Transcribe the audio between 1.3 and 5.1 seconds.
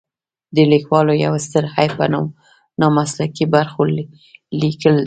ستر عیب په نامسلکي برخو لیکل دي.